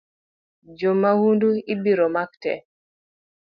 Jo 0.79 0.91
maundu 1.01 1.49
ibiro 1.73 2.07
mak 2.15 2.31
tee 2.41 2.59